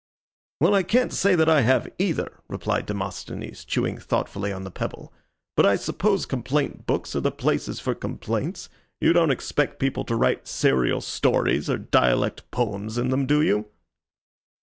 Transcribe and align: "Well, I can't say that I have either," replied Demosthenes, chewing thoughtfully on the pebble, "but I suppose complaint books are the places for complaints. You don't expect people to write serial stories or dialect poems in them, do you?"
"Well, 0.59 0.73
I 0.73 0.81
can't 0.81 1.13
say 1.13 1.35
that 1.35 1.47
I 1.47 1.61
have 1.61 1.87
either," 1.99 2.41
replied 2.47 2.87
Demosthenes, 2.87 3.63
chewing 3.63 3.99
thoughtfully 3.99 4.51
on 4.51 4.63
the 4.63 4.71
pebble, 4.71 5.13
"but 5.55 5.63
I 5.63 5.75
suppose 5.75 6.25
complaint 6.25 6.87
books 6.87 7.15
are 7.15 7.19
the 7.21 7.29
places 7.29 7.79
for 7.79 7.93
complaints. 7.93 8.67
You 8.99 9.13
don't 9.13 9.29
expect 9.29 9.77
people 9.79 10.03
to 10.05 10.15
write 10.15 10.47
serial 10.47 11.01
stories 11.01 11.69
or 11.69 11.77
dialect 11.77 12.49
poems 12.49 12.97
in 12.97 13.09
them, 13.09 13.27
do 13.27 13.43
you?" 13.43 13.67